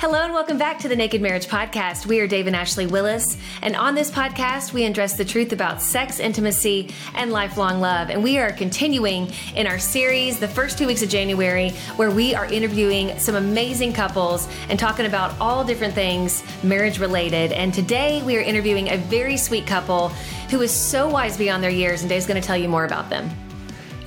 [0.00, 2.06] Hello and welcome back to the Naked Marriage Podcast.
[2.06, 5.82] We are Dave and Ashley Willis, and on this podcast, we address the truth about
[5.82, 8.08] sex, intimacy, and lifelong love.
[8.08, 12.34] And we are continuing in our series, the first two weeks of January, where we
[12.34, 17.52] are interviewing some amazing couples and talking about all different things marriage related.
[17.52, 20.08] And today, we are interviewing a very sweet couple
[20.48, 23.10] who is so wise beyond their years, and Dave's going to tell you more about
[23.10, 23.28] them.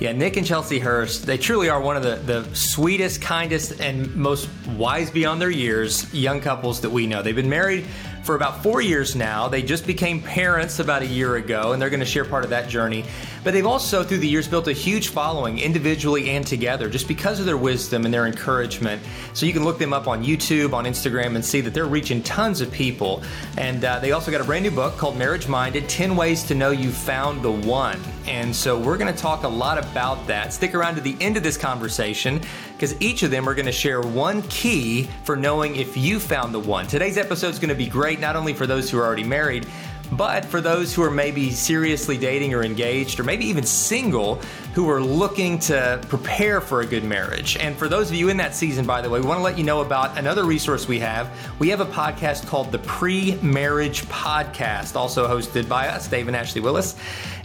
[0.00, 4.14] Yeah, Nick and Chelsea Hurst, they truly are one of the, the sweetest, kindest, and
[4.16, 7.22] most wise beyond their years young couples that we know.
[7.22, 7.86] They've been married
[8.24, 9.48] for about four years now.
[9.48, 12.50] They just became parents about a year ago, and they're going to share part of
[12.50, 13.04] that journey.
[13.44, 17.38] But they've also, through the years, built a huge following individually and together just because
[17.38, 19.02] of their wisdom and their encouragement.
[19.34, 22.22] So you can look them up on YouTube, on Instagram, and see that they're reaching
[22.22, 23.22] tons of people.
[23.58, 26.54] And uh, they also got a brand new book called Marriage Minded 10 Ways to
[26.54, 28.00] Know You Found the One.
[28.26, 30.54] And so we're going to talk a lot about that.
[30.54, 32.40] Stick around to the end of this conversation
[32.84, 36.52] because each of them are going to share one key for knowing if you found
[36.52, 36.86] the one.
[36.86, 39.66] Today's episode is going to be great not only for those who are already married,
[40.12, 44.36] but for those who are maybe seriously dating or engaged, or maybe even single,
[44.74, 47.56] who are looking to prepare for a good marriage.
[47.56, 49.56] And for those of you in that season, by the way, we want to let
[49.56, 51.30] you know about another resource we have.
[51.58, 56.36] We have a podcast called the Pre Marriage Podcast, also hosted by us, Dave and
[56.36, 56.96] Ashley Willis.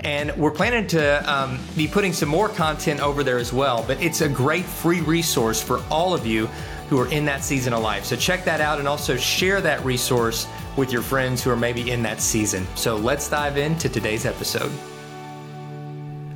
[0.01, 3.83] And we're planning to um, be putting some more content over there as well.
[3.85, 6.49] But it's a great free resource for all of you
[6.89, 8.03] who are in that season of life.
[8.03, 11.91] So check that out and also share that resource with your friends who are maybe
[11.91, 12.65] in that season.
[12.75, 14.71] So let's dive into today's episode.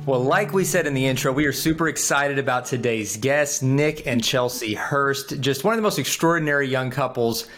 [0.06, 4.06] Well, like we said in the intro, we are super excited about today's guests, Nick
[4.06, 5.40] and Chelsea Hurst.
[5.40, 7.48] Just one of the most extraordinary young couples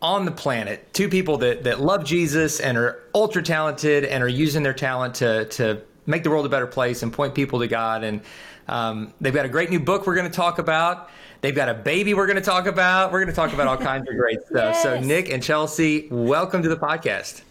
[0.00, 0.94] on the planet.
[0.94, 5.16] Two people that, that love Jesus and are ultra talented and are using their talent
[5.16, 8.04] to, to make the world a better place and point people to God.
[8.04, 8.20] And
[8.68, 11.10] um, they've got a great new book we're going to talk about.
[11.40, 13.12] They've got a baby we're going to talk about.
[13.12, 14.76] We're going to talk about all kinds of great stuff.
[14.76, 17.42] So, Nick and Chelsea, welcome to the podcast.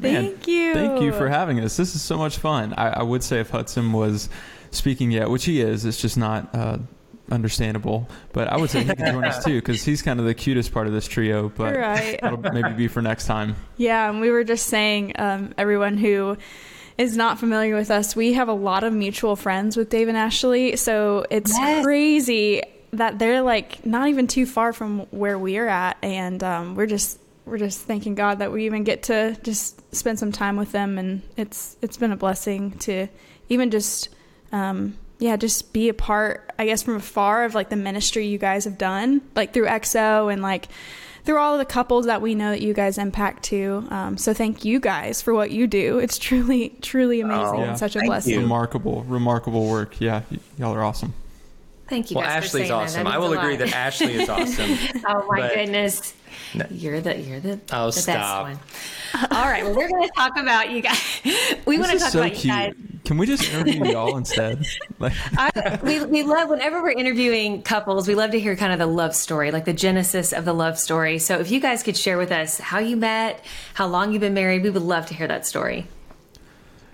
[0.00, 0.74] Thank you.
[0.74, 1.76] Thank you for having us.
[1.76, 2.74] This is so much fun.
[2.74, 4.28] I, I would say if Hudson was
[4.70, 6.78] speaking yet, which he is, it's just not uh,
[7.30, 8.08] understandable.
[8.32, 10.72] But I would say he can join us too because he's kind of the cutest
[10.72, 11.48] part of this trio.
[11.48, 12.18] But Right.
[12.22, 13.56] that'll maybe be for next time.
[13.76, 16.36] Yeah, and we were just saying, um, everyone who
[16.98, 20.18] is not familiar with us, we have a lot of mutual friends with Dave and
[20.18, 20.76] Ashley.
[20.76, 21.84] So it's Yes.
[21.84, 22.62] crazy
[22.92, 26.86] that they're like not even too far from where we are at, and um, we're
[26.86, 30.72] just we're just thanking God that we even get to just spend some time with
[30.72, 33.08] them, and it's it's been a blessing to
[33.48, 34.08] even just.
[34.52, 38.38] Um, yeah, just be a part, I guess, from afar of like the ministry you
[38.38, 40.68] guys have done, like through XO and like
[41.24, 43.84] through all of the couples that we know that you guys impact too.
[43.90, 45.98] Um, so thank you guys for what you do.
[45.98, 48.34] It's truly, truly amazing Oh, and such a thank blessing.
[48.34, 48.40] you.
[48.42, 50.00] Remarkable, remarkable work.
[50.00, 51.12] Yeah, y- y'all are awesome.
[51.88, 53.04] Thank you Well, guys for Ashley's saying awesome.
[53.04, 54.70] That I will agree that Ashley is awesome.
[55.06, 56.14] Oh my But- goodness.
[56.54, 56.64] No.
[56.70, 58.46] You're the you're the, Oh, the stop.
[58.46, 58.60] best
[59.22, 59.28] one.
[59.38, 60.98] All right, well we're going to talk about you guys.
[61.66, 62.74] We want to talk so about you guys.
[63.04, 64.64] Can we just interview y'all instead?
[64.98, 68.78] Like, I, we we love whenever we're interviewing couples, we love to hear kind of
[68.78, 71.18] the love story, like the genesis of the love story.
[71.18, 73.44] So if you guys could share with us how you met,
[73.74, 75.86] how long you've been married, we would love to hear that story.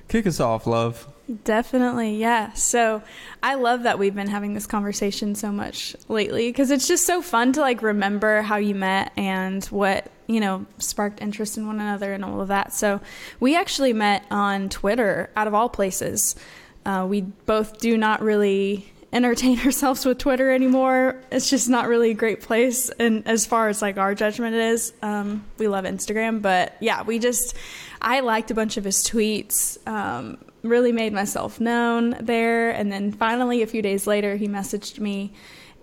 [0.09, 1.07] kick us off, love.
[1.45, 2.53] Definitely, yeah.
[2.53, 3.03] So
[3.43, 7.23] I love that we've been having this conversation so much lately because it's just so
[7.23, 11.81] fun to like remember how you met and what you know sparked interest in one
[11.81, 12.75] another and all of that.
[12.75, 13.01] So
[13.41, 16.37] we actually met on Twitter, out of all places.
[16.85, 21.23] Uh, we both do not really entertain ourselves with Twitter anymore.
[21.33, 22.91] It's just not really a great place.
[22.91, 27.19] And as far as like our judgment is, um, we love Instagram, but yeah, we
[27.19, 27.55] just
[28.03, 29.79] I liked a bunch of his tweets.
[29.89, 32.71] Um, really made myself known there.
[32.71, 35.33] And then finally, a few days later, he messaged me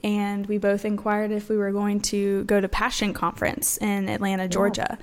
[0.04, 4.48] and we both inquired if we were going to go to Passion Conference in Atlanta,
[4.48, 4.98] Georgia.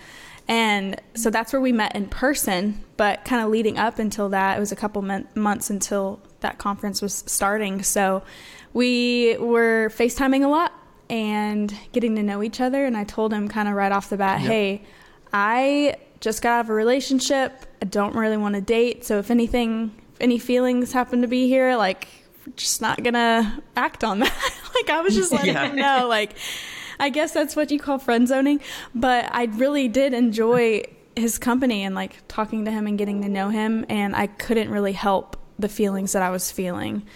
[0.49, 2.83] And so that's where we met in person.
[2.97, 5.03] But kind of leading up until that, it was a couple
[5.35, 7.83] months until that conference was starting.
[7.83, 8.23] So
[8.73, 10.73] we were FaceTiming a lot
[11.09, 12.85] and getting to know each other.
[12.85, 14.51] And I told him kind of right off the bat, yep.
[14.51, 14.83] hey,
[15.33, 17.67] I just got out of a relationship.
[17.81, 19.05] I don't really want to date.
[19.05, 22.09] So if anything, if any feelings happen to be here, like,
[22.57, 24.61] just not gonna act on that.
[24.75, 25.69] like I was just letting yeah.
[25.69, 26.35] him know, like
[27.01, 28.61] I guess that's what you call friend zoning.
[28.95, 30.83] But I really did enjoy
[31.17, 34.71] his company and like talking to him and getting to know him, and I couldn't
[34.71, 37.07] really help the feelings that I was feeling.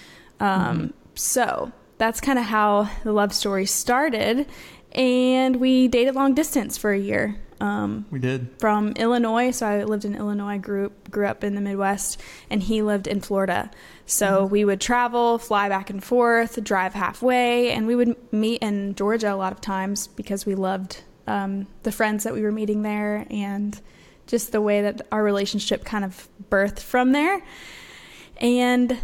[0.41, 0.87] Um, mm-hmm.
[1.15, 4.47] So that's kind of how the love story started,
[4.93, 7.37] and we dated long distance for a year.
[7.63, 9.53] Um, we did from Illinois.
[9.53, 12.21] So I lived in Illinois, grew grew up in the Midwest,
[12.51, 13.71] and he lived in Florida.
[14.05, 14.53] So mm-hmm.
[14.53, 19.33] we would travel, fly back and forth, drive halfway, and we would meet in Georgia
[19.33, 23.29] a lot of times because we loved um, the friends that we were meeting there
[23.31, 23.81] and
[24.27, 27.45] just the way that our relationship kind of birthed from there.
[28.39, 28.99] And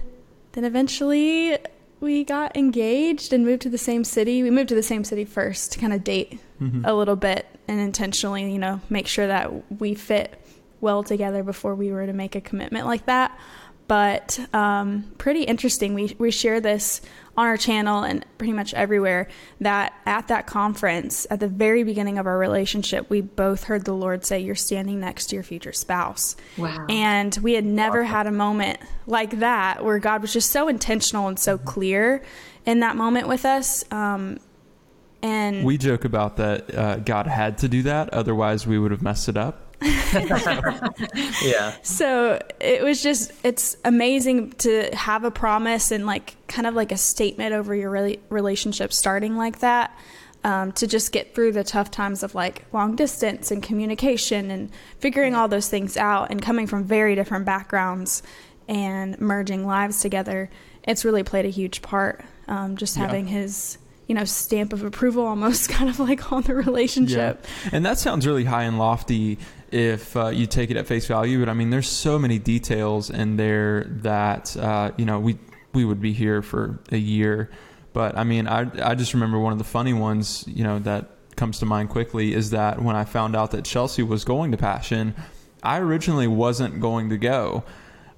[0.53, 1.59] then eventually
[2.01, 4.43] we got engaged and moved to the same city.
[4.43, 6.85] We moved to the same city first to kind of date mm-hmm.
[6.85, 10.43] a little bit and intentionally, you know, make sure that we fit
[10.81, 13.39] well together before we were to make a commitment like that.
[13.87, 15.95] But um, pretty interesting.
[15.95, 17.01] We we share this
[17.39, 19.29] on our channel and pretty much everywhere
[19.61, 23.95] that at that conference, at the very beginning of our relationship, we both heard the
[23.95, 26.37] Lord say, You're standing next to your future spouse.
[26.59, 26.85] Wow.
[26.91, 31.29] And we had never had a moment like that where God was just so intentional
[31.29, 32.23] and so clear
[32.67, 33.85] in that moment with us.
[33.91, 34.39] Um,
[35.23, 39.03] and we joke about that uh, God had to do that, otherwise we would have
[39.03, 39.69] messed it up.
[41.43, 41.75] yeah.
[41.83, 46.91] So it was just it's amazing to have a promise and like kind of like
[46.91, 49.97] a statement over your re- relationship starting like that.
[50.45, 54.71] Um, to just get through the tough times of like long distance and communication and
[55.01, 58.23] figuring all those things out and coming from very different backgrounds
[58.69, 60.49] and merging lives together,
[60.85, 62.25] it's really played a huge part.
[62.47, 63.35] Um, just having yeah.
[63.35, 67.45] his you know stamp of approval almost kind of like on the relationship.
[67.65, 67.71] Yeah.
[67.73, 69.39] and that sounds really high and lofty
[69.71, 73.11] if uh, you take it at face value but i mean there's so many details
[73.11, 75.39] in there that uh, you know we
[75.75, 77.51] we would be here for a year.
[77.93, 78.61] But i mean i
[78.91, 82.35] i just remember one of the funny ones you know that comes to mind quickly
[82.35, 85.15] is that when i found out that chelsea was going to passion
[85.63, 87.65] i originally wasn't going to go.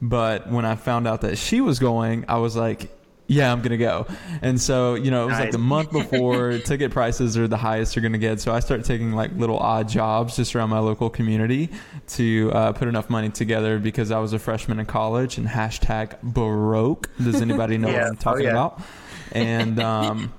[0.02, 2.90] But when i found out that she was going i was like
[3.30, 4.08] yeah, I'm gonna go.
[4.42, 5.40] And so, you know, it was nice.
[5.42, 8.40] like the month before ticket prices are the highest you're gonna get.
[8.40, 11.70] So I start taking like little odd jobs just around my local community
[12.08, 16.20] to uh, put enough money together because I was a freshman in college and hashtag
[16.22, 17.08] broke.
[17.18, 18.02] Does anybody know yeah.
[18.02, 18.50] what I'm talking oh, yeah.
[18.50, 18.82] about?
[19.30, 20.32] And um,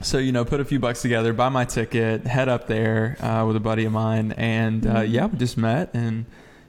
[0.00, 3.44] so you know, put a few bucks together, buy my ticket, head up there uh,
[3.46, 5.12] with a buddy of mine, and uh, mm-hmm.
[5.12, 6.26] yeah, we just met and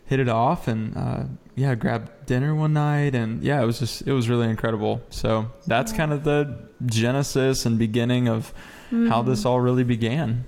[0.08, 1.24] hit it off and uh,
[1.56, 5.02] yeah, grabbed dinner one night and yeah, it was just it was really incredible.
[5.10, 8.54] So that's kind of the genesis and beginning of
[8.88, 9.08] mm-hmm.
[9.08, 10.46] how this all really began.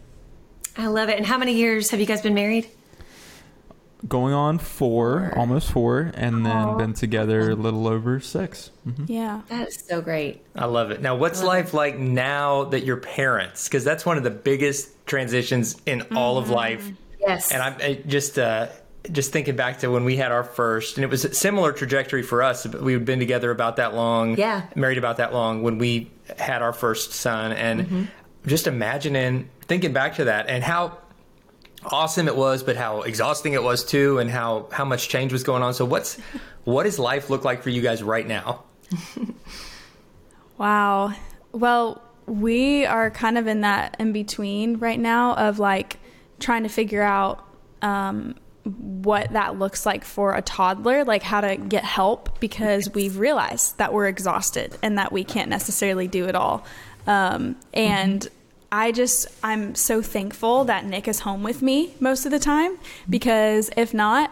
[0.77, 1.17] I love it.
[1.17, 2.67] And how many years have you guys been married?
[4.07, 5.39] Going on four, four.
[5.39, 9.05] almost four, and then been together a little over 6 mm-hmm.
[9.07, 10.45] Yeah, that is so great.
[10.55, 11.01] I love it.
[11.01, 11.73] Now, what's life it.
[11.73, 13.67] like now that you're parents?
[13.67, 16.17] Because that's one of the biggest transitions in mm-hmm.
[16.17, 16.53] all of mm-hmm.
[16.53, 16.91] life.
[17.19, 18.67] Yes, and I, I just uh,
[19.11, 22.23] just thinking back to when we had our first, and it was a similar trajectory
[22.23, 22.65] for us.
[22.65, 26.61] We had been together about that long, yeah, married about that long when we had
[26.61, 28.03] our first son, and mm-hmm.
[28.47, 30.97] just imagining, thinking back to that, and how
[31.85, 35.43] awesome it was, but how exhausting it was too, and how how much change was
[35.43, 35.73] going on.
[35.73, 36.15] So, what's
[36.63, 38.63] what does life look like for you guys right now?
[40.57, 41.13] wow.
[41.51, 45.97] Well, we are kind of in that in between right now of like
[46.39, 47.45] trying to figure out
[47.81, 48.35] um,
[48.65, 53.77] what that looks like for a toddler, like how to get help because we've realized
[53.77, 56.65] that we're exhausted and that we can't necessarily do it all.
[57.05, 58.35] Um, and mm-hmm.
[58.71, 62.77] I just, I'm so thankful that Nick is home with me most of the time
[63.07, 64.31] because if not,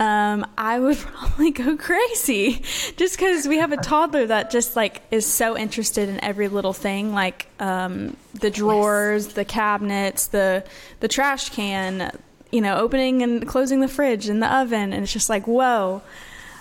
[0.00, 2.62] um, I would probably go crazy
[2.96, 6.72] just because we have a toddler that just like is so interested in every little
[6.72, 9.34] thing, like um, the drawers, yes.
[9.34, 10.64] the cabinets, the
[11.00, 12.16] the trash can,
[12.54, 14.92] you know, opening and closing the fridge and the oven.
[14.92, 16.02] And it's just like, whoa.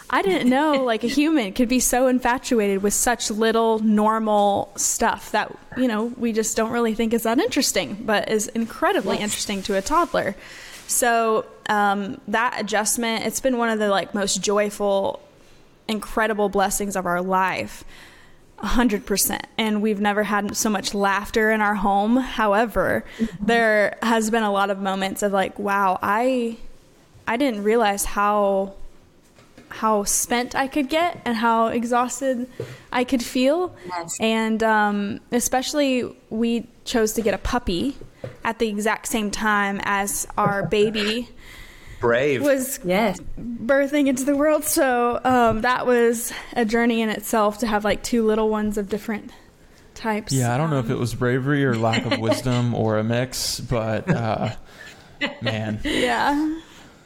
[0.09, 5.31] I didn't know like a human could be so infatuated with such little normal stuff
[5.33, 9.23] that, you know, we just don't really think is that interesting, but is incredibly yes.
[9.23, 10.35] interesting to a toddler.
[10.87, 15.21] So um, that adjustment, it's been one of the like most joyful
[15.87, 17.83] incredible blessings of our life.
[18.63, 23.45] 100% and we've never had so much laughter in our home however mm-hmm.
[23.45, 26.57] there has been a lot of moments of like wow i
[27.27, 28.73] i didn't realize how
[29.73, 32.47] how spent I could get and how exhausted
[32.91, 33.75] I could feel.
[33.87, 34.17] Yes.
[34.19, 37.97] And um, especially, we chose to get a puppy
[38.43, 41.29] at the exact same time as our baby.
[42.03, 42.43] Brave.
[42.43, 43.19] Was yes.
[43.39, 44.63] birthing into the world.
[44.65, 48.89] So um, that was a journey in itself to have like two little ones of
[48.89, 49.31] different
[49.95, 50.33] types.
[50.33, 53.59] Yeah, I don't know if it was bravery or lack of wisdom or a mix,
[53.59, 54.55] but uh,
[55.41, 55.79] man.
[55.83, 56.59] Yeah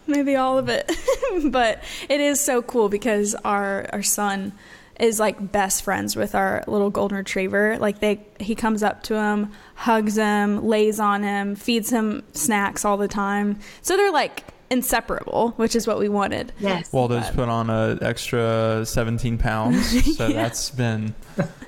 [0.08, 0.92] maybe all of it.
[1.52, 4.54] but it is so cool because our our son
[5.00, 7.78] is like best friends with our little golden retriever.
[7.78, 12.84] Like they he comes up to him, hugs him, lays on him, feeds him snacks
[12.84, 13.60] all the time.
[13.82, 16.52] So they're like inseparable, which is what we wanted.
[16.60, 16.92] Yes.
[16.92, 20.34] Waldo's put on an extra 17 pounds, so yeah.
[20.34, 21.16] that's been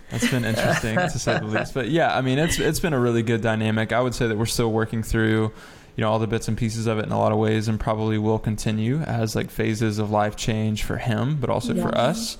[0.09, 1.73] that's been interesting to say the least.
[1.73, 3.93] But yeah, I mean it's it's been a really good dynamic.
[3.93, 5.51] I would say that we're still working through
[5.99, 7.77] you know all the bits and pieces of it in a lot of ways and
[7.77, 11.83] probably will continue as like phases of life change for him but also yeah.
[11.83, 12.37] for us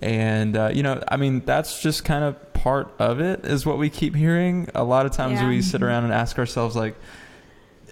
[0.00, 3.78] and uh, you know i mean that's just kind of part of it is what
[3.78, 5.48] we keep hearing a lot of times yeah.
[5.48, 6.94] we sit around and ask ourselves like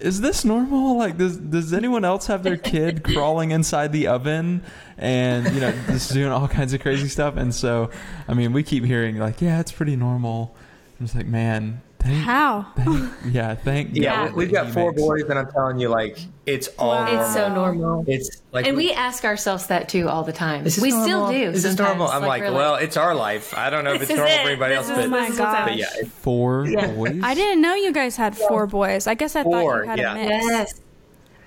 [0.01, 0.97] is this normal?
[0.97, 4.63] Like does does anyone else have their kid crawling inside the oven
[4.97, 7.37] and you know just doing all kinds of crazy stuff?
[7.37, 7.89] And so
[8.27, 10.55] i mean we keep hearing like yeah it's pretty normal.
[10.99, 12.65] I'm just like man Thank, How?
[12.77, 14.27] Thank, yeah, thank yeah.
[14.27, 15.01] God we've got four makes.
[15.01, 16.91] boys, and I'm telling you, like it's all.
[16.91, 17.21] Wow.
[17.21, 18.05] It's so normal.
[18.07, 20.63] It's like, and we, we, ask ourselves that too all the time.
[20.81, 21.05] we normal?
[21.05, 21.47] still do.
[21.47, 22.07] This Is this normal?
[22.07, 23.53] I'm like, like well, it's our life.
[23.55, 24.41] I don't know if it's normal it.
[24.41, 25.65] for anybody this else, but, my God.
[25.65, 25.87] but yeah,
[26.21, 26.87] four yeah.
[26.87, 27.19] boys.
[27.21, 29.05] I didn't know you guys had four boys.
[29.05, 30.15] I guess I four, thought you had yeah.
[30.15, 30.45] a mix.
[30.45, 30.81] Yes.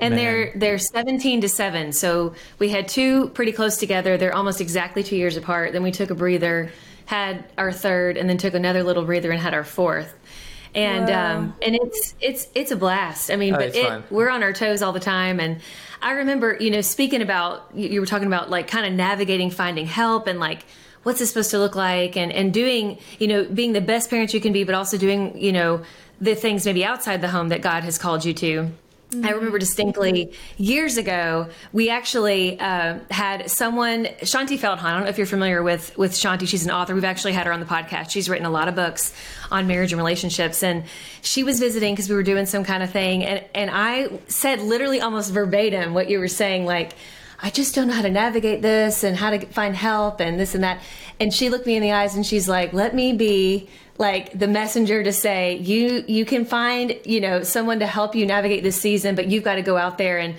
[0.01, 0.25] And Man.
[0.25, 1.93] they're they're 17 to 7.
[1.93, 4.19] So we had two pretty close together.
[4.19, 5.73] They're almost exactly 2 years apart.
[5.73, 6.73] Then we took a breather,
[7.07, 10.13] had our third and then took another little breather and had our fourth
[10.75, 13.31] and um, and it's it's it's a blast.
[13.31, 15.41] I mean, oh, but it, we're on our toes all the time.
[15.41, 15.61] And
[16.01, 19.87] I remember, you know, speaking about you were talking about like kind of navigating, finding
[19.87, 20.65] help, and like
[21.03, 24.33] what's this supposed to look like, and and doing, you know, being the best parents
[24.33, 25.83] you can be, but also doing, you know,
[26.21, 28.71] the things maybe outside the home that God has called you to.
[29.13, 29.27] Mm-hmm.
[29.27, 34.85] I remember distinctly years ago, we actually uh, had someone, Shaunti Feldhahn.
[34.85, 36.49] I don't know if you're familiar with with Shaunti.
[36.49, 36.95] She's an author.
[36.95, 38.11] We've actually had her on the podcast.
[38.11, 39.15] She's written a lot of books
[39.51, 40.85] on marriage and relationships, and
[41.21, 44.61] she was visiting because we were doing some kind of thing, and and I said
[44.61, 46.95] literally almost verbatim what you were saying, like.
[47.43, 50.55] I just don't know how to navigate this and how to find help and this
[50.55, 50.81] and that.
[51.19, 53.69] And she looked me in the eyes and she's like, let me be
[53.99, 58.25] like the messenger to say you you can find you know someone to help you
[58.25, 60.35] navigate this season but you've got to go out there and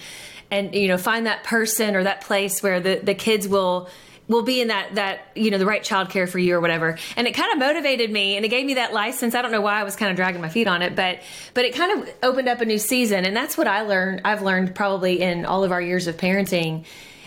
[0.49, 3.87] and you know find that person or that place where the the kids will
[4.27, 6.97] will be in that that you know the right childcare for you or whatever.
[7.15, 9.35] And it kind of motivated me and it gave me that license.
[9.35, 11.19] I don't know why i was kind of dragging my feet on it but
[11.53, 14.41] but it kind of opened up a new season and that's what i learned i've
[14.41, 16.85] learned probably in all of our years of parenting.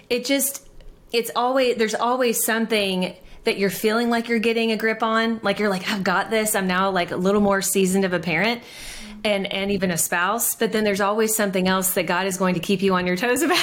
[0.08, 0.66] It just
[1.12, 5.60] it's always there's always something that you're feeling like you're getting a grip on, like
[5.60, 6.56] you're like, I've got this.
[6.56, 8.60] I'm now like a little more seasoned of a parent
[9.26, 10.54] and and even a spouse.
[10.54, 13.16] But then there's always something else that God is going to keep you on your
[13.16, 13.58] toes about.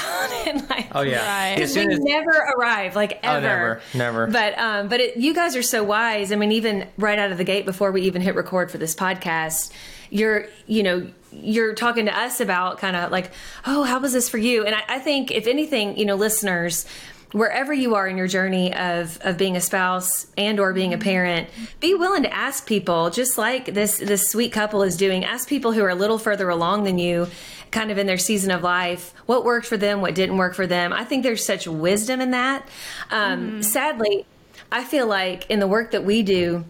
[0.46, 1.56] and like, oh yeah, right.
[1.56, 4.28] because we never arrive, like ever, oh, never, never.
[4.28, 6.32] But um, but it, you guys are so wise.
[6.32, 8.94] I mean, even right out of the gate, before we even hit record for this
[8.94, 9.72] podcast,
[10.10, 13.32] you're you know you're talking to us about kind of like,
[13.66, 14.66] oh, how was this for you?
[14.66, 16.86] And I, I think if anything, you know, listeners
[17.34, 20.98] wherever you are in your journey of of being a spouse and or being a
[20.98, 21.50] parent
[21.80, 25.74] be willing to ask people just like this this sweet couple is doing ask people
[25.74, 27.28] who are a little further along than you
[27.72, 30.68] kind of in their season of life what worked for them what didn't work for
[30.68, 32.68] them i think there's such wisdom in that
[33.10, 33.62] um, mm-hmm.
[33.62, 34.26] sadly
[34.72, 36.64] i feel like in the work that we do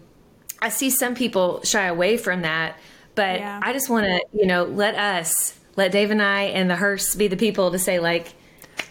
[0.60, 2.78] i see some people shy away from that
[3.14, 3.60] but yeah.
[3.62, 7.14] i just want to you know let us let dave and i and the Hursts
[7.14, 8.34] be the people to say like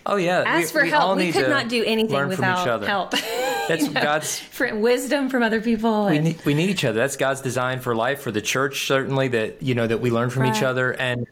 [0.05, 0.43] Oh yeah.
[0.45, 1.17] Ask we, for we help.
[1.17, 3.11] We could not do anything without help.
[3.67, 6.07] That's you know, God's for wisdom from other people.
[6.07, 6.99] We need, we need each other.
[6.99, 8.87] That's God's design for life for the church.
[8.87, 10.55] Certainly that you know that we learn from right.
[10.55, 11.27] each other and.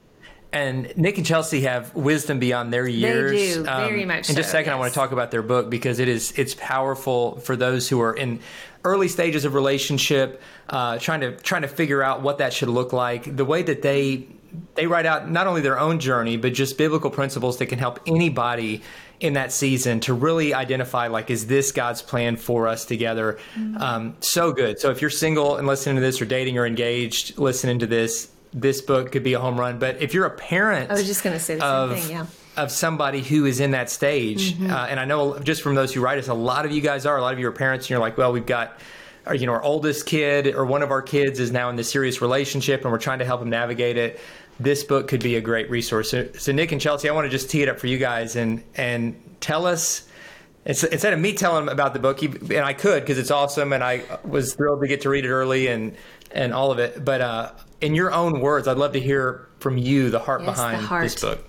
[0.53, 3.31] And Nick and Chelsea have wisdom beyond their years.
[3.31, 4.29] They do very um, much.
[4.29, 4.75] In just a second, yes.
[4.75, 8.01] I want to talk about their book because it is it's powerful for those who
[8.01, 8.41] are in
[8.84, 12.91] early stages of relationship, uh, trying to trying to figure out what that should look
[12.91, 13.34] like.
[13.34, 14.27] The way that they
[14.75, 18.00] they write out not only their own journey, but just biblical principles that can help
[18.05, 18.81] anybody
[19.20, 23.38] in that season to really identify like, is this God's plan for us together?
[23.55, 23.77] Mm-hmm.
[23.77, 24.79] Um, so good.
[24.79, 28.29] So if you're single and listening to this, or dating or engaged, listening to this,
[28.53, 29.79] this book could be a home run.
[29.79, 32.12] But if you're a parent, I was just going to say the of, same thing.
[32.12, 32.25] Yeah.
[32.58, 34.53] of somebody who is in that stage.
[34.55, 34.72] Mm-hmm.
[34.72, 37.05] Uh, and I know just from those who write us, a lot of you guys
[37.05, 38.79] are, a lot of you are parents, and you're like, well, we've got.
[39.24, 41.91] Or, you know, our oldest kid or one of our kids is now in this
[41.91, 44.20] serious relationship, and we're trying to help them navigate it.
[44.60, 46.12] This book could be a great resource.
[46.12, 48.36] So, so Nick and Chelsea, I want to just tee it up for you guys
[48.36, 50.08] and and tell us
[50.65, 53.84] instead of me telling them about the book, and I could because it's awesome, and
[53.84, 55.96] I was thrilled to get to read it early and
[56.31, 57.03] and all of it.
[57.03, 60.58] But uh, in your own words, I'd love to hear from you the heart Yes,
[60.58, 61.03] the behind heart.
[61.03, 61.48] this book.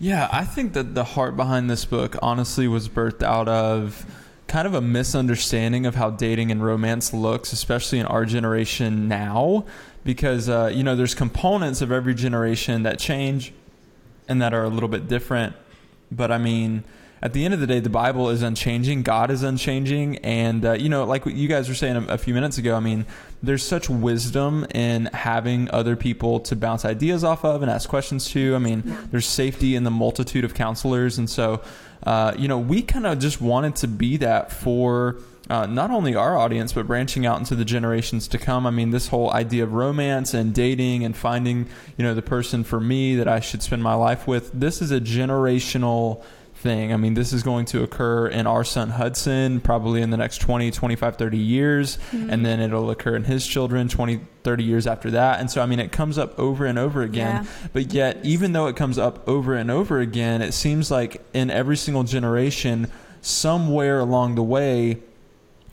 [0.00, 4.06] Yeah, I think that the heart behind this book honestly was birthed out of
[4.46, 9.64] kind of a misunderstanding of how dating and romance looks, especially in our generation now.
[10.08, 13.52] Because, uh, you know, there's components of every generation that change
[14.26, 15.54] and that are a little bit different.
[16.10, 16.84] But I mean,
[17.20, 19.02] at the end of the day, the Bible is unchanging.
[19.02, 20.16] God is unchanging.
[20.24, 22.80] And, uh, you know, like you guys were saying a, a few minutes ago, I
[22.80, 23.04] mean,
[23.42, 28.30] there's such wisdom in having other people to bounce ideas off of and ask questions
[28.30, 28.54] to.
[28.54, 31.18] I mean, there's safety in the multitude of counselors.
[31.18, 31.60] And so,
[32.04, 35.16] uh, you know, we kind of just wanted to be that for.
[35.50, 38.66] Uh, not only our audience, but branching out into the generations to come.
[38.66, 42.64] I mean, this whole idea of romance and dating and finding, you know, the person
[42.64, 44.50] for me that I should spend my life with.
[44.52, 46.22] This is a generational
[46.58, 46.92] thing.
[46.92, 50.38] I mean, this is going to occur in our son Hudson probably in the next
[50.38, 51.98] 20, 25, 30 years.
[52.12, 55.40] And then it'll occur in his children 20, 30 years after that.
[55.40, 57.44] And so, I mean, it comes up over and over again.
[57.44, 57.68] Yeah.
[57.72, 61.50] But yet, even though it comes up over and over again, it seems like in
[61.50, 62.90] every single generation,
[63.20, 64.98] somewhere along the way,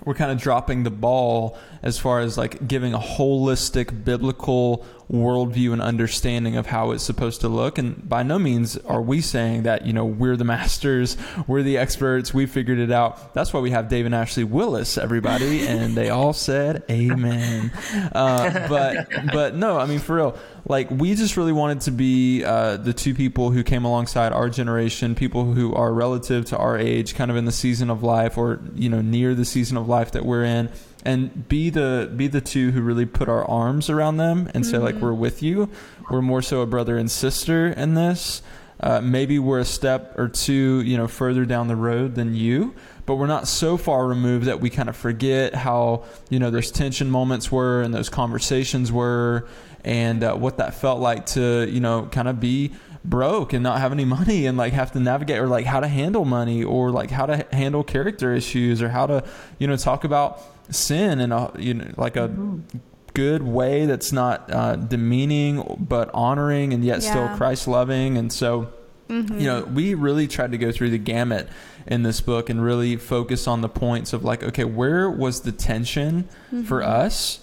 [0.04, 5.72] we're kind of dropping the ball as far as like giving a holistic biblical worldview
[5.72, 7.78] and understanding of how it's supposed to look.
[7.78, 11.78] And by no means are we saying that, you know, we're the masters, we're the
[11.78, 13.34] experts, we figured it out.
[13.34, 15.68] That's why we have Dave and Ashley Willis, everybody.
[15.68, 17.72] And they all said amen.
[18.14, 22.44] Uh, but, but no, I mean, for real, like we just really wanted to be
[22.44, 26.78] uh, the two people who came alongside our generation, people who are relative to our
[26.78, 29.88] age, kind of in the season of life or, you know, near the season of
[29.88, 30.70] life that we're in
[31.06, 34.78] and be the be the two who really put our arms around them and say
[34.78, 35.70] like we're with you.
[36.10, 38.42] We're more so a brother and sister in this.
[38.80, 42.76] Uh, maybe we're a step or two you know further down the road than you
[43.06, 46.72] but we're not so far removed that we kind of forget how you know those
[46.72, 49.48] tension moments were and those conversations were
[49.86, 53.80] and uh, what that felt like to you know kind of be broke and not
[53.80, 56.92] have any money and like have to navigate or like how to handle money or
[56.92, 59.24] like how to handle character issues or how to
[59.60, 62.28] you know talk about sin in a you know like a
[63.14, 68.18] good way that's not uh, demeaning but honoring and yet still Christ loving.
[68.18, 68.72] And so
[69.08, 71.48] you know we really tried to go through the gamut
[71.88, 75.52] in this book and really focus on the points of like okay where was the
[75.52, 76.28] tension
[76.66, 77.40] for us?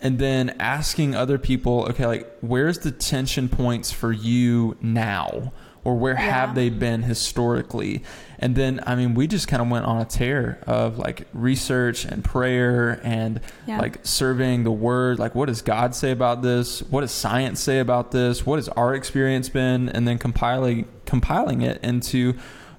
[0.00, 5.52] And then asking other people okay like where's the tension points for you now
[5.84, 8.02] or where have they been historically
[8.38, 12.04] and then i mean we just kind of went on a tear of like research
[12.04, 13.78] and prayer and Yeah.
[13.78, 17.78] like surveying the word like what does god say about this what does science say
[17.80, 22.34] about this what has our experience been and then compiling compiling it into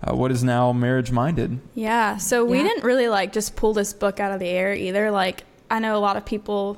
[0.05, 2.17] uh, what is now marriage minded Yeah.
[2.17, 2.63] So we Yeah.
[2.63, 5.11] didn't really like just pull this book out of the air either.
[5.11, 6.77] Like I know a lot of people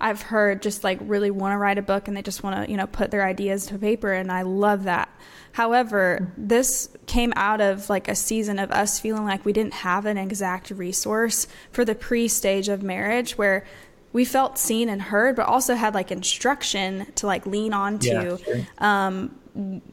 [0.00, 2.70] I've heard just like really want to write a book and they just want to,
[2.70, 5.08] you know, put their ideas to paper and I love that.
[5.52, 10.06] However, this came out of like a season of us feeling like we didn't have
[10.06, 13.66] an exact resource for the pre-stage of marriage where
[14.12, 18.08] we felt seen and heard but also had like instruction to like lean on to
[18.08, 18.66] Yeah, sure.
[18.78, 19.34] um,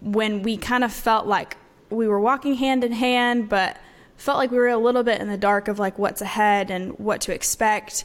[0.02, 1.58] when we kind of felt like
[1.90, 3.78] we were walking hand in hand, but
[4.18, 6.98] felt like we were a little bit in the dark of like what's ahead and
[7.00, 8.04] what to expect.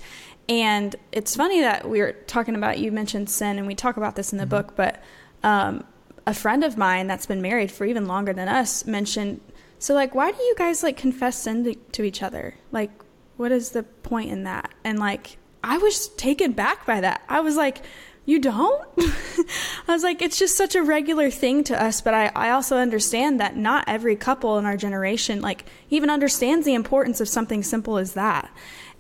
[0.49, 4.17] And it's funny that we were talking about, you mentioned sin, and we talk about
[4.17, 5.03] this in the book, but
[5.43, 5.85] um,
[6.27, 9.41] a friend of mine that's been married for even longer than us mentioned,
[9.79, 12.55] so like, why do you guys like confess sin to, to each other?
[12.71, 12.91] Like,
[13.37, 14.71] what is the point in that?
[14.85, 17.23] And like, I was taken back by that.
[17.29, 17.83] I was like,
[18.25, 18.89] you don't?
[18.99, 22.01] I was like, it's just such a regular thing to us.
[22.01, 26.65] But I, I also understand that not every couple in our generation, like, even understands
[26.65, 28.49] the importance of something simple as that.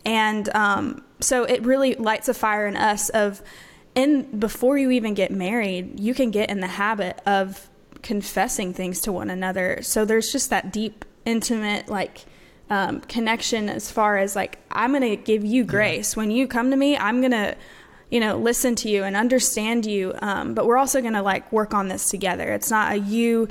[0.04, 3.42] And um, so it really lights a fire in us of,
[3.94, 7.68] in before you even get married, you can get in the habit of
[8.02, 9.80] confessing things to one another.
[9.82, 12.24] So there's just that deep, intimate, like,
[12.72, 16.76] um, connection as far as like I'm gonna give you grace when you come to
[16.76, 16.96] me.
[16.96, 17.54] I'm gonna,
[18.10, 20.14] you know, listen to you and understand you.
[20.22, 22.50] Um, but we're also gonna like work on this together.
[22.54, 23.48] It's not a you,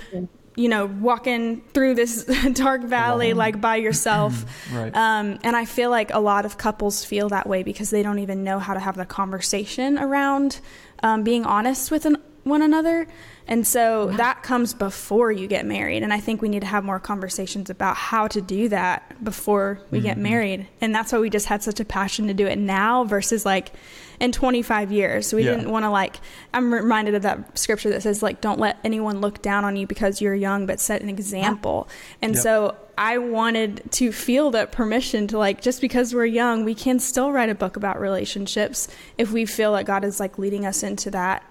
[0.56, 4.46] you know, walking through this dark valley like by yourself.
[4.72, 4.96] Right.
[4.96, 8.20] Um, and I feel like a lot of couples feel that way because they don't
[8.20, 10.62] even know how to have the conversation around
[11.04, 13.08] um, being honest with an, one another.
[13.48, 16.04] And so that comes before you get married.
[16.04, 19.82] And I think we need to have more conversations about how to do that before
[19.92, 20.08] we mm-hmm.
[20.08, 20.68] get married.
[20.80, 23.74] And that's why we just had such a passion to do it now versus like
[24.22, 25.34] in 25 years.
[25.34, 25.56] We yeah.
[25.56, 26.18] didn't want to like,
[26.54, 29.88] I'm reminded of that scripture that says, like, don't let anyone look down on you
[29.88, 31.90] because you're young, but set an example.
[32.22, 32.44] And yep.
[32.44, 37.00] so I wanted to feel that permission to like, just because we're young, we can
[37.00, 40.84] still write a book about relationships if we feel that God is like leading us
[40.84, 41.44] into that,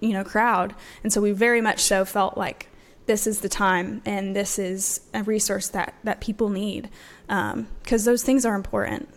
[0.00, 0.74] you know, crowd.
[1.04, 2.68] And so we very much so felt like
[3.06, 6.90] this is the time and this is a resource that, that people need
[7.28, 9.08] because um, those things are important.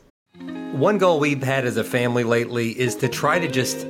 [0.73, 3.85] One goal we've had as a family lately is to try to just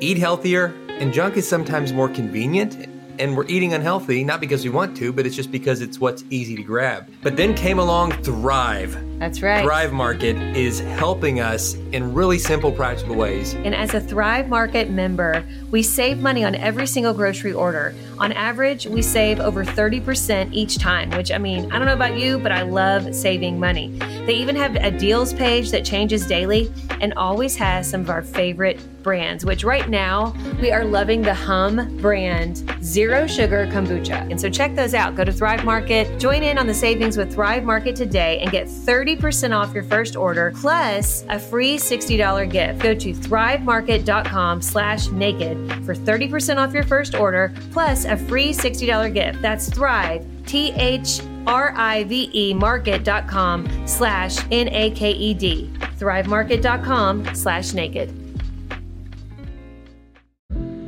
[0.00, 4.70] eat healthier, and junk is sometimes more convenient and we're eating unhealthy, not because we
[4.70, 7.10] want to, but it's just because it's what's easy to grab.
[7.22, 9.07] But then came along Thrive.
[9.18, 9.64] That's right.
[9.64, 13.54] Thrive Market is helping us in really simple, practical ways.
[13.54, 17.94] And as a Thrive Market member, we save money on every single grocery order.
[18.18, 22.18] On average, we save over 30% each time, which I mean, I don't know about
[22.18, 23.98] you, but I love saving money.
[24.26, 28.22] They even have a deals page that changes daily and always has some of our
[28.22, 34.30] favorite brands, which right now we are loving the Humm brand zero sugar kombucha.
[34.30, 35.14] And so check those out.
[35.14, 38.66] Go to Thrive Market, join in on the savings with Thrive Market today and get
[38.66, 39.07] 30%
[39.52, 42.80] off your first order plus a free $60 gift.
[42.80, 49.12] Go to thrivemarket.com slash naked for 30% off your first order plus a free $60
[49.14, 49.40] gift.
[49.40, 55.70] That's Thrive, T H R I V E market.com slash N A K E D.
[55.98, 58.27] Thrivemarket.com slash naked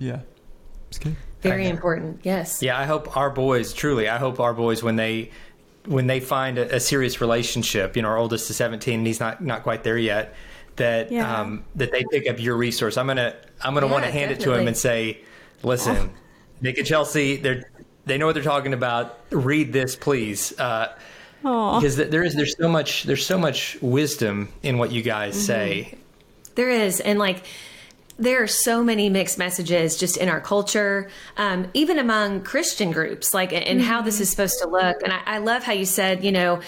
[0.00, 0.20] Yeah.
[0.88, 1.14] It's good.
[1.42, 2.20] Very important.
[2.24, 2.62] Yes.
[2.62, 4.08] Yeah, I hope our boys truly.
[4.08, 5.30] I hope our boys when they
[5.86, 9.20] when they find a, a serious relationship, you know, our oldest is 17 and he's
[9.20, 10.34] not not quite there yet,
[10.76, 11.40] that yeah.
[11.40, 12.96] um, that they pick up your resource.
[12.96, 14.52] I'm gonna I'm gonna yeah, want to hand definitely.
[14.52, 15.20] it to him and say,
[15.62, 16.10] listen, oh.
[16.60, 17.70] Nick and Chelsea, they're
[18.06, 19.18] they know what they're talking about.
[19.30, 20.58] Read this, please.
[20.58, 20.92] Uh,
[21.42, 25.46] because there is there's so much there's so much wisdom in what you guys mm-hmm.
[25.46, 25.94] say.
[26.54, 27.44] There is, and like
[28.20, 33.32] there are so many mixed messages just in our culture, um, even among Christian groups,
[33.32, 33.80] like and mm-hmm.
[33.80, 35.02] how this is supposed to look.
[35.02, 36.60] And I, I, love how you said, you know,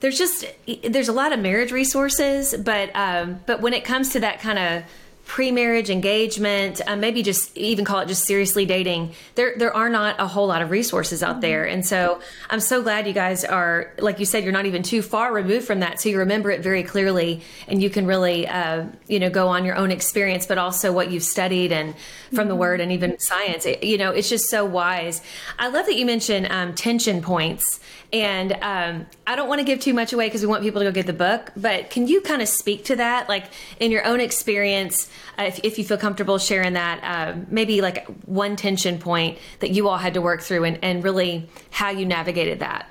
[0.00, 0.46] there's just
[0.82, 4.58] there's a lot of marriage resources, but um, but when it comes to that kind
[4.58, 4.82] of
[5.28, 9.12] pre-marriage engagement, um, maybe just even call it just seriously dating.
[9.34, 12.82] There, there are not a whole lot of resources out there, and so I'm so
[12.82, 16.00] glad you guys are, like you said, you're not even too far removed from that,
[16.00, 19.66] so you remember it very clearly, and you can really, uh, you know, go on
[19.66, 21.94] your own experience, but also what you've studied and
[22.30, 22.48] from mm-hmm.
[22.48, 23.66] the Word and even science.
[23.66, 25.20] It, you know, it's just so wise.
[25.58, 27.80] I love that you mentioned um, tension points
[28.12, 30.86] and um, I don't want to give too much away because we want people to
[30.86, 31.52] go get the book.
[31.56, 33.44] But can you kind of speak to that, like
[33.80, 38.06] in your own experience, uh, if, if, you feel comfortable sharing that, uh, maybe like
[38.24, 42.06] one tension point that you all had to work through, and, and really how you
[42.06, 42.90] navigated that.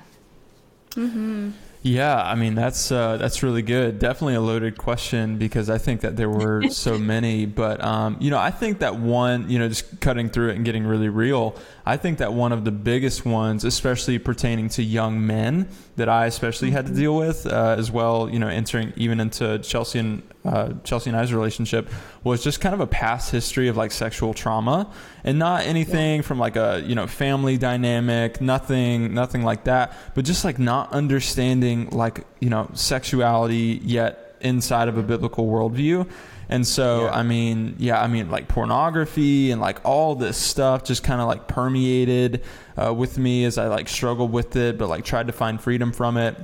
[0.92, 1.50] Mm-hmm.
[1.82, 3.98] Yeah, I mean that's uh, that's really good.
[3.98, 7.46] Definitely a loaded question because I think that there were so many.
[7.46, 10.64] But um, you know, I think that one, you know, just cutting through it and
[10.64, 11.56] getting really real.
[11.88, 16.26] I think that one of the biggest ones, especially pertaining to young men, that I
[16.26, 18.28] especially had to deal with uh, as well.
[18.28, 21.88] You know, entering even into Chelsea and uh, Chelsea and I's relationship
[22.22, 24.92] was just kind of a past history of like sexual trauma,
[25.24, 26.22] and not anything yeah.
[26.22, 30.92] from like a you know family dynamic, nothing, nothing like that, but just like not
[30.92, 36.06] understanding like you know sexuality yet inside of a biblical worldview
[36.48, 37.10] And so, Yeah.
[37.10, 41.28] I mean, yeah, I mean, like pornography and like all this stuff just kind of
[41.28, 42.42] like permeated
[42.76, 45.92] uh, with me as I like struggled with it, but like tried to find freedom
[45.92, 46.36] from it.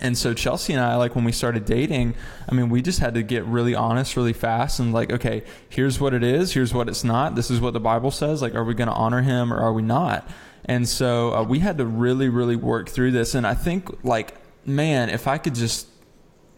[0.00, 2.14] And so Chelsea and I, like when we started dating,
[2.48, 5.98] I mean, we just had to get really honest really fast and like, okay, here's
[5.98, 7.34] what it is, here's what it's not.
[7.34, 8.40] This is what the Bible says.
[8.40, 10.28] Like, are we going to honor him or are we not?
[10.64, 13.34] And so uh, we had to really, really work through this.
[13.34, 15.88] And I think, like, man, if I could just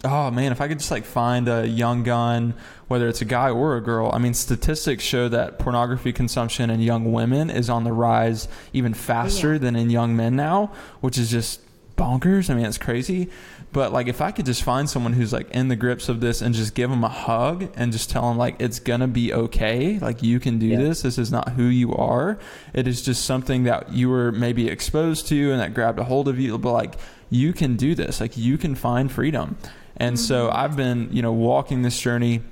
[0.05, 2.55] oh man, if I could just like find a young gun,
[2.89, 6.81] whether it's a guy or a girl, I mean, statistics show that pornography consumption in
[6.81, 9.59] young women is on the rise even faster Yeah.
[9.59, 11.61] than in young men now, which is just
[11.97, 12.51] bonkers.
[12.51, 13.29] I mean, it's crazy.
[13.73, 16.43] But like, if I could just find someone who's like in the grips of this
[16.43, 19.99] and just give them a hug and just tell them like it's gonna be okay,
[19.99, 20.79] like you can do Yeah.
[20.79, 21.03] this.
[21.03, 22.39] This is not who you are.
[22.75, 26.29] It is just something that you were maybe exposed to and that grabbed a hold
[26.29, 26.59] of you.
[26.59, 26.97] But like,
[27.31, 28.21] you can do this.
[28.21, 29.57] Like, you can find freedom.
[29.97, 32.43] And so I've been, you know, walking this journey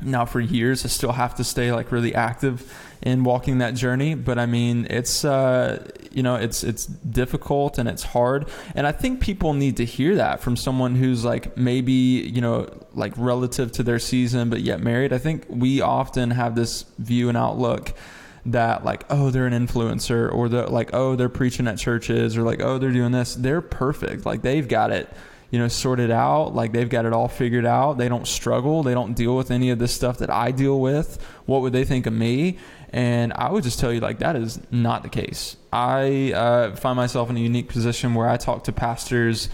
[0.00, 0.84] now for years.
[0.84, 4.86] I still have to stay like really active in walking that journey, but I mean,
[4.88, 8.48] it's uh, you know, it's it's difficult and it's hard.
[8.74, 12.68] And I think people need to hear that from someone who's like maybe, you know,
[12.94, 15.12] like relative to their season but yet married.
[15.12, 17.92] I think we often have this view and outlook
[18.44, 22.42] that like oh they're an influencer or the like oh they're preaching at churches or
[22.42, 25.08] like oh they're doing this they're perfect like they've got it
[25.52, 26.54] you know sorted out.
[26.54, 27.98] Like they've got it all figured out.
[27.98, 28.82] They don't struggle.
[28.82, 31.22] They don't deal with any of this stuff that i deal with.
[31.46, 32.58] What would they think of me?
[32.90, 35.56] And i would just tell you like that is not the case.
[35.72, 39.50] I uh, find myself in a unique position where i talk to pastors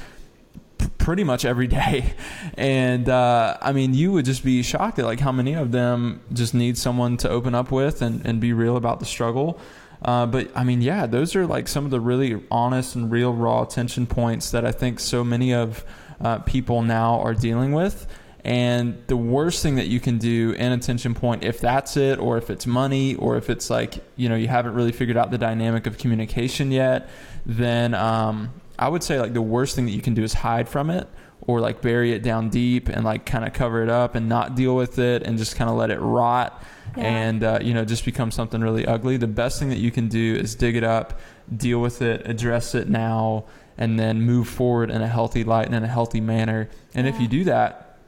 [0.98, 2.14] pretty much every day.
[2.54, 6.20] And uh, i mean you would just be shocked at like how many of them
[6.32, 9.60] just need someone to open up with and, and be real about the struggle
[10.02, 13.32] uh, but I mean, yeah, those are like some of the really honest and real
[13.32, 15.84] raw tension points that I think so many of
[16.20, 18.06] uh, people now are dealing with.
[18.44, 22.18] And the worst thing that you can do in a tension point, if that's it,
[22.18, 25.30] or if it's money, or if it's like, you know, you haven't really figured out
[25.30, 27.10] the dynamic of communication yet,
[27.44, 30.68] then um, I would say like the worst thing that you can do is hide
[30.68, 31.08] from it
[31.48, 34.54] or like bury it down deep and like kind of cover it up and not
[34.54, 36.62] deal with it and just kind of let it rot
[36.96, 37.04] Yeah.
[37.04, 39.16] and uh, you know just become something really ugly.
[39.16, 41.18] The best thing that you can do is dig it up
[41.56, 43.46] deal with it address it now
[43.78, 46.68] and then move forward in a healthy light and in a healthy manner.
[46.94, 47.98] And if you do that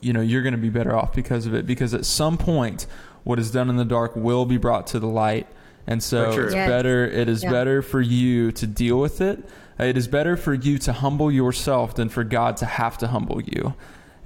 [0.00, 1.66] you know you're going to be better off because of it.
[1.66, 2.86] Because at some point
[3.22, 5.46] what is done in the dark will be brought to the light
[5.90, 6.44] and so sure.
[6.46, 6.68] it's Yes.
[6.68, 7.50] better it is Yeah.
[7.50, 9.44] better for you to deal with it
[9.78, 13.40] it is better for you to humble yourself than for God to have to humble
[13.42, 13.74] you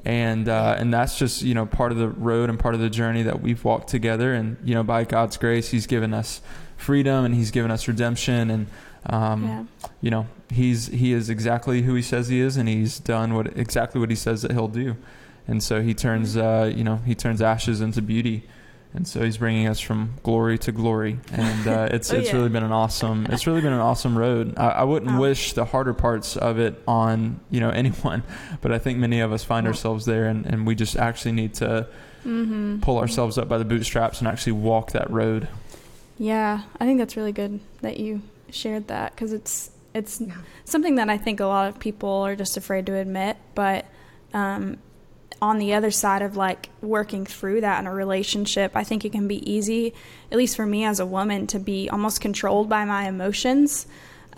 [0.04, 2.90] and uh, and that's just you know part of the road and part of the
[2.90, 6.40] journey that we've walked together and you know by God's grace he's given us
[6.76, 8.66] freedom and he's given us redemption and
[9.06, 9.88] um, yeah.
[10.02, 13.56] you know he's he is exactly who he says he is and he's done what
[13.56, 14.96] exactly what he says that he'll do
[15.46, 18.44] and so he turns uh, you know he turns ashes into beauty
[18.94, 22.36] and so he's bringing us from glory to glory and uh, it's Oh, it's yeah.
[22.36, 25.20] really been an awesome it's really been an awesome road I, I wouldn't Wow.
[25.20, 28.22] wish the harder parts of it on you know anyone
[28.62, 29.70] but I think many of us find Yeah.
[29.70, 31.88] ourselves there and, and we just actually need to
[32.24, 32.80] Mm-hmm.
[32.80, 35.46] pull ourselves up by the bootstraps and actually walk that road
[36.16, 40.32] Yeah, I think that's really good that you shared that because it's it's Yeah.
[40.64, 43.36] something that I think a lot of people are just afraid to admit.
[43.54, 43.84] But
[44.32, 44.78] um,
[45.44, 49.12] on the other side of like working through that in a relationship, I think it
[49.12, 49.92] can be easy,
[50.32, 53.86] at least for me as a woman, to be almost controlled by my emotions.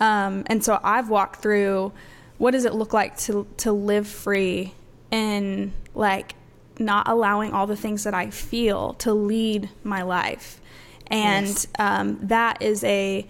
[0.01, 1.93] Um, and so I've walked through
[2.39, 4.75] what does it look like to to live free
[5.11, 6.35] in like
[6.79, 10.61] not allowing all the things that I feel to lead my life,
[11.07, 11.67] and Yes.
[11.79, 13.27] um, that is a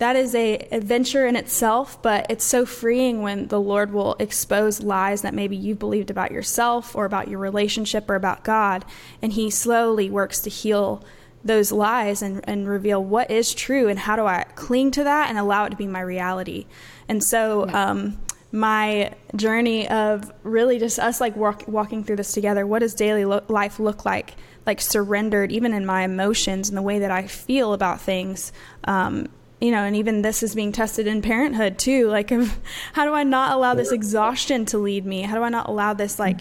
[0.00, 4.80] that is a adventure in itself but it's so freeing when the lord will expose
[4.80, 8.84] lies that maybe you've believed about yourself or about your relationship or about god
[9.22, 11.02] and he slowly works to heal
[11.42, 15.30] those lies and, and reveal what is true and how do i cling to that
[15.30, 16.66] and allow it to be my reality.
[17.08, 18.20] And so um,
[18.52, 23.24] my journey of really just us like walk, walking through this together what does daily
[23.24, 24.34] lo- life look like?
[24.66, 28.52] Like surrendered even in my emotions and the way that i feel about things
[28.84, 29.28] um,
[29.60, 32.30] you know and even this is being tested in parenthood too like
[32.94, 35.22] how do i not allow this exhaustion to lead me?
[35.22, 36.40] How do i not allow this like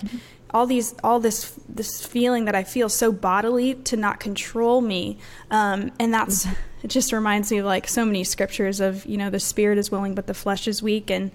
[0.52, 5.18] all these all this this feeling that i feel so bodily to not control me?
[5.52, 6.48] Um, and that's
[6.82, 9.92] it just reminds me of like so many scriptures of you know the spirit is
[9.92, 11.12] willing but the flesh is weak.
[11.12, 11.32] And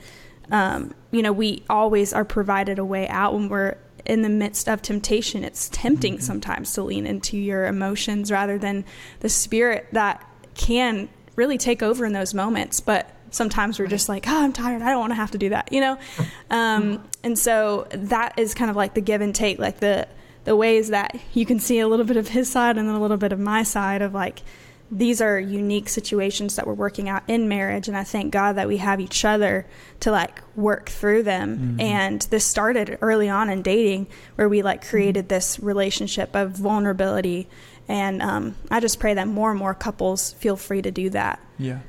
[0.50, 4.68] um, you know we always are provided a way out when we're in the midst
[4.68, 5.44] of temptation.
[5.44, 8.84] It's tempting sometimes to lean into your emotions rather than
[9.20, 14.26] the spirit that can really take over in those moments but sometimes we're just like
[14.28, 14.82] oh i'm tired.
[14.82, 15.98] I don't want to have to do that you know?
[16.50, 20.06] Um, and so that is kind of like the give and take like the
[20.44, 23.00] the ways that you can see a little bit of his side and then a
[23.00, 24.42] little bit of my side of like
[24.90, 28.68] these are unique situations that we're working out in marriage and i thank god that
[28.68, 29.66] we have each other
[30.00, 31.56] to like work through them.
[31.56, 31.80] Mm-hmm.
[31.80, 37.48] and this started early on in dating where we like created this relationship of vulnerability
[37.88, 41.40] and um, i just pray that more and more couples feel free to do that
[41.58, 41.80] yeah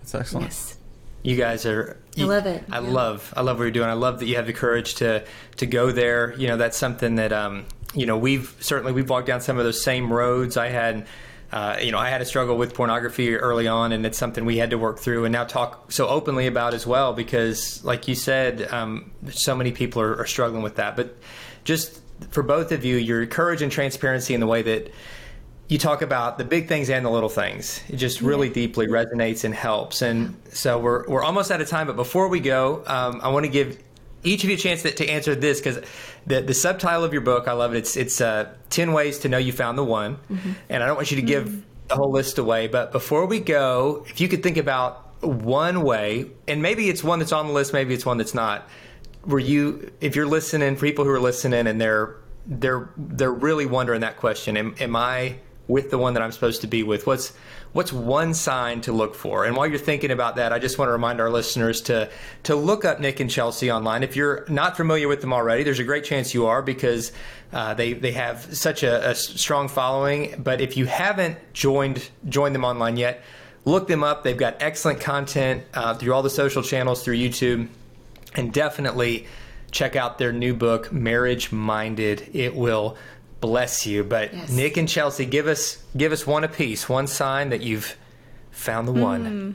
[0.00, 0.76] that's excellent yes.
[1.22, 2.64] you guys are you, I love it.
[2.70, 2.90] I yeah.
[2.90, 3.88] love I love what you're doing.
[3.88, 5.24] I love that you have the courage to
[5.56, 6.34] to go there.
[6.36, 9.64] You know, that's something that um, you know, we've certainly we've walked down some of
[9.64, 10.56] those same roads.
[10.56, 11.06] I had
[11.50, 14.58] uh, you know, I had a struggle with pornography early on, and it's something we
[14.58, 18.14] had to work through and now talk so openly about as well because, like you
[18.14, 20.94] said, um, so many people are, are, struggling with that.
[20.94, 21.16] But
[21.64, 24.92] just for both of you, your courage and transparency in the way that
[25.68, 29.44] you talk about the big things and the little things, it just really deeply resonates
[29.44, 30.00] and helps.
[30.00, 33.44] And so we're, we're almost out of time, but before we go, um, I want
[33.44, 33.78] to give
[34.24, 35.80] each of you a chance to, to answer this because
[36.26, 37.78] the, the subtitle of your book, I love it.
[37.78, 40.52] It's it's uh, ten ways to know you found the one, mm-hmm.
[40.68, 41.60] and I don't want you to give mm-hmm.
[41.88, 42.66] the whole list away.
[42.66, 47.18] But before we go, if you could think about one way, and maybe it's one
[47.18, 48.68] that's on the list, maybe it's one that's not.
[49.24, 53.66] Were you, if you're listening, for people who are listening, and they're they're they're really
[53.66, 55.36] wondering that question: Am, am I
[55.68, 57.06] with the one that I'm supposed to be with?
[57.06, 57.32] What's
[57.72, 59.44] what's one sign to look for?
[59.44, 62.10] And while you're thinking about that, I just want to remind our listeners to
[62.44, 64.02] to look up Nick and Chelsea online.
[64.02, 67.12] If you're not familiar with them already, there's a great chance you are because
[67.52, 70.34] uh, they they have such a, a strong following.
[70.42, 73.22] But if you haven't joined joined them online yet,
[73.64, 74.24] look them up.
[74.24, 77.68] They've got excellent content uh, through all the social channels, through YouTube,
[78.34, 79.26] and definitely
[79.70, 82.30] check out their new book, Marriage Minded.
[82.32, 82.96] It will
[83.40, 84.04] bless you.
[84.04, 84.50] But yes.
[84.50, 87.96] Nick and Chelsea, give us give us one apiece, one sign that you've
[88.50, 89.24] found the one.
[89.24, 89.54] Mm.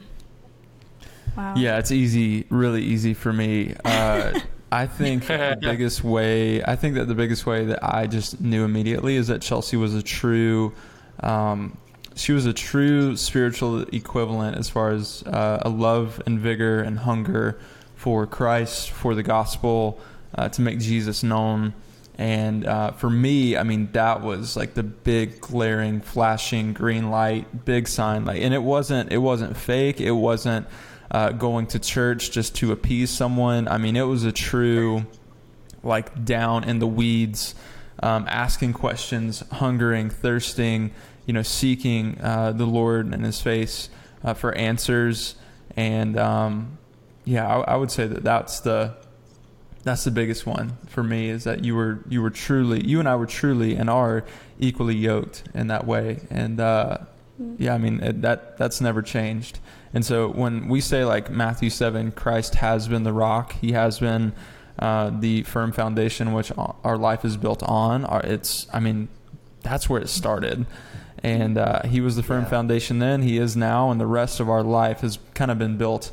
[1.36, 1.54] Wow.
[1.56, 3.74] Yeah, it's easy, really easy for me.
[3.84, 4.38] Uh,
[4.72, 8.64] I think the biggest way, I think that the biggest way that I just knew
[8.64, 10.72] immediately is that Chelsea was a true,
[11.20, 11.76] um,
[12.16, 16.98] she was a true spiritual equivalent as far as uh, a love and vigor and
[16.98, 17.58] hunger
[17.94, 20.00] for Christ, for the gospel,
[20.34, 21.72] uh, to make Jesus known.
[22.16, 27.64] And uh, for me, I mean, that was like the big glaring, flashing green light,
[27.64, 28.24] big sign.
[28.24, 30.00] Like, and it wasn't, it wasn't fake.
[30.00, 30.66] It wasn't
[31.10, 33.66] uh, going to church just to appease someone.
[33.66, 35.06] I mean, it was a true,
[35.82, 37.56] like down in the weeds,
[38.02, 40.92] um, asking questions, hungering, thirsting,
[41.26, 43.90] you know, seeking uh, the Lord and His face
[44.22, 45.34] uh, for answers.
[45.76, 46.78] And um,
[47.24, 48.96] yeah, I, I would say that that's the
[49.84, 53.08] that's the biggest one for me is that you were you were truly you and
[53.08, 54.24] I were truly and are
[54.58, 56.20] equally yoked in that way.
[56.30, 56.98] And uh,
[57.58, 59.58] yeah I mean it, that that's never changed.
[59.92, 64.00] And so when we say like Matthew 7 Christ has been the rock he has
[64.00, 64.32] been
[64.78, 69.08] uh, the firm foundation which our life is built on our, it's I mean
[69.62, 70.66] that's where it started.
[71.22, 72.50] And uh, he was the firm yeah.
[72.50, 75.76] foundation then he is now and the rest of our life has kind of been
[75.76, 76.10] built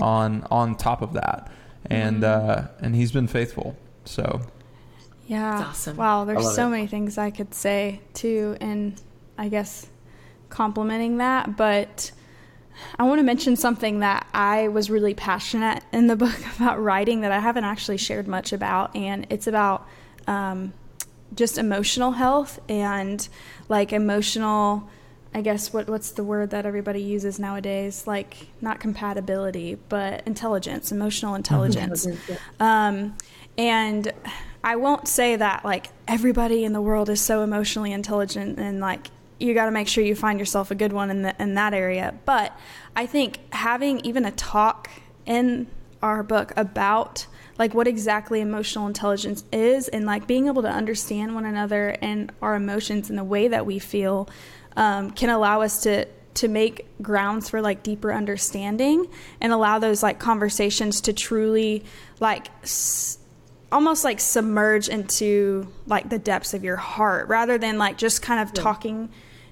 [0.00, 1.50] on on top of that
[1.86, 2.50] and mm-hmm.
[2.50, 3.76] uh, and he's been faithful.
[4.04, 4.42] So
[5.26, 5.96] yeah, That's awesome.
[5.96, 6.70] Wow, there's so it.
[6.70, 9.00] many things I could say too, and
[9.38, 9.86] I guess
[10.48, 12.12] complimenting that, but.
[12.98, 17.20] I want to mention something that I was really passionate in the book about writing
[17.20, 19.86] that I haven't actually shared much about, and it's about
[20.26, 20.72] um,
[21.34, 23.28] just emotional health and
[23.68, 24.88] like emotional
[25.32, 28.06] I guess what what's the word that everybody uses nowadays?
[28.06, 32.06] Like not compatibility, but intelligence, emotional intelligence.
[32.58, 33.16] Um,
[33.56, 34.12] and
[34.64, 39.08] I won't say that like everybody in the world is so emotionally intelligent and like
[39.38, 41.72] you got to make sure you find yourself a good one in the, in that
[41.72, 42.14] area.
[42.26, 42.58] But
[42.94, 44.90] I think having even a talk
[45.24, 45.66] in
[46.02, 47.26] our book about
[47.58, 52.32] like what exactly emotional intelligence is and like being able to understand one another and
[52.40, 54.28] our emotions and the way that we feel
[54.76, 59.06] um, can allow us to to make grounds for like deeper understanding
[59.40, 61.84] and allow those like conversations to truly
[62.20, 63.18] like s-
[63.72, 68.40] almost like submerge into like the depths of your heart rather than like just kind
[68.40, 68.62] of yeah.
[68.62, 69.08] talking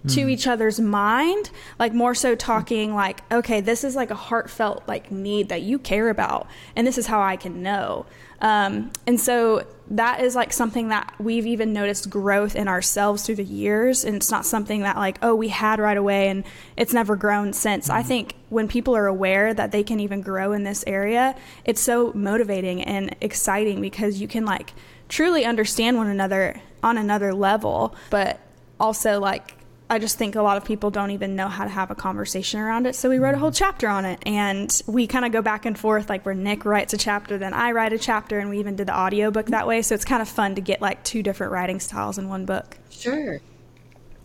[0.08, 0.30] to mm.
[0.30, 5.10] each other's mind like more so talking like okay this is like a heartfelt like
[5.10, 8.06] need that you care about and this is how i can know
[8.40, 13.36] um, and so that is like something that we've even noticed growth in ourselves through
[13.36, 14.04] the years.
[14.04, 16.44] And it's not something that, like, oh, we had right away and
[16.76, 17.90] it's never grown since.
[17.90, 18.08] I mm-hmm.
[18.08, 21.34] think when people are aware that they can even grow in this area,
[21.64, 24.72] it's so motivating and exciting because you can, like,
[25.08, 28.38] truly understand one another on another level, but
[28.78, 29.57] also, like,
[29.90, 32.60] I just think a lot of people don't even know how to have a conversation
[32.60, 32.94] around it.
[32.94, 35.78] So we wrote a whole chapter on it and we kind of go back and
[35.78, 38.76] forth like where Nick writes a chapter, then I write a chapter and we even
[38.76, 39.80] did the audio book that way.
[39.80, 42.76] So it's kind of fun to get like two different writing styles in one book.
[42.90, 43.40] Sure.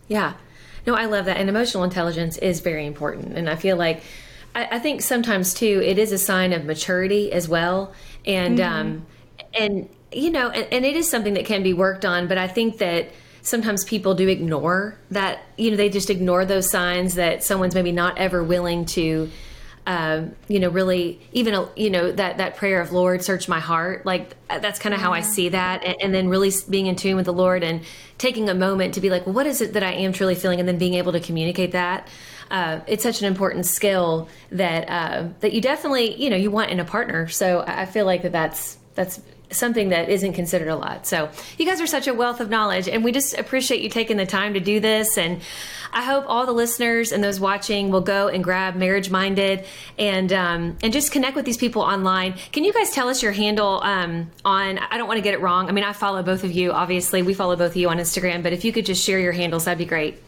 [0.06, 0.34] Yeah.
[0.86, 1.38] No, I love that.
[1.38, 3.38] And emotional intelligence is very important.
[3.38, 4.02] And I feel like,
[4.54, 7.94] I, I think sometimes too, it is a sign of maturity as well.
[8.26, 8.80] And, mm-hmm.
[8.80, 9.06] um,
[9.54, 12.48] and, you know, and, and it is something that can be worked on, but I
[12.48, 13.08] think that,
[13.44, 17.92] sometimes people do ignore that you know they just ignore those signs that someone's maybe
[17.92, 19.30] not ever willing to
[19.86, 24.06] um, you know really even you know that that prayer of lord search my heart
[24.06, 25.06] like that's kind of yeah.
[25.06, 27.82] how i see that and, and, then really being in tune with the lord and
[28.16, 30.58] taking a moment to be like well, what is it that i am truly feeling
[30.58, 32.08] and then being able to communicate that
[32.50, 36.70] uh, it's such an important skill that uh, that you definitely you know you want
[36.70, 39.20] in a partner so i feel like that that's that's
[39.50, 41.06] something that isn't considered a lot.
[41.06, 44.16] So you guys are such a wealth of knowledge, and we just appreciate you taking
[44.16, 45.16] the time to do this.
[45.16, 45.40] And
[45.92, 49.64] I hope all the listeners and those watching will go and grab Marriage Minded
[49.98, 52.34] and um, and just connect with these people online.
[52.52, 54.78] Can you guys tell us your handle um, on?
[54.78, 55.68] I don't want to get it wrong.
[55.68, 56.72] I mean, I follow both of you.
[56.72, 58.42] Obviously, we follow both of you on Instagram.
[58.42, 60.20] But if you could just share your handles, that'd be great.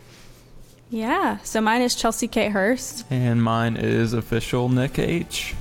[0.88, 1.38] Yeah.
[1.38, 5.54] So mine is Chelsea K Hurst, and mine is official Nick H.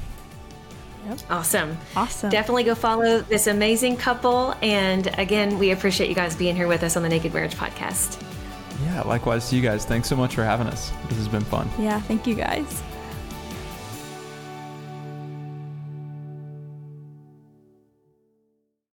[1.07, 1.19] Yep.
[1.29, 1.77] Awesome.
[1.95, 2.29] Awesome.
[2.29, 4.55] Definitely go follow this amazing couple.
[4.61, 8.21] And again, we appreciate you guys being here with us on the Naked Marriage Podcast.
[8.85, 9.85] Yeah, likewise to you guys.
[9.85, 10.91] Thanks so much for having us.
[11.07, 11.69] This has been fun.
[11.79, 12.83] Yeah, thank you guys.